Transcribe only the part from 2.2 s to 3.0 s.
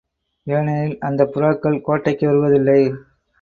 வருவதில்லை.